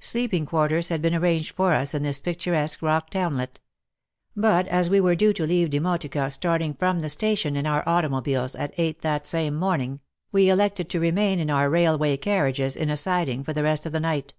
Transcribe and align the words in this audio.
Sleeping 0.00 0.46
quarters 0.46 0.88
had 0.88 1.00
been 1.00 1.14
arranged 1.14 1.54
for 1.54 1.74
us 1.74 1.94
in 1.94 2.02
this 2.02 2.20
picturesque 2.20 2.82
rock 2.82 3.08
townlet. 3.08 3.60
But 4.36 4.66
as 4.66 4.90
we 4.90 4.98
were 4.98 5.14
due 5.14 5.32
to 5.32 5.46
leave 5.46 5.70
Demotika, 5.70 6.32
starting 6.32 6.74
from 6.74 6.98
the 6.98 7.08
station 7.08 7.54
in 7.54 7.64
our 7.64 7.88
automobiles, 7.88 8.56
at 8.56 8.74
eight 8.78 9.02
that 9.02 9.24
same 9.24 9.54
morning, 9.54 10.00
we 10.32 10.48
elected 10.50 10.88
to 10.90 10.98
remain 10.98 11.38
in 11.38 11.50
our 11.52 11.70
railway 11.70 12.16
carriages 12.16 12.74
in 12.74 12.90
a 12.90 12.96
siding 12.96 13.44
for 13.44 13.52
the 13.52 13.62
rest 13.62 13.86
of 13.86 13.92
the 13.92 14.00
night. 14.00 14.34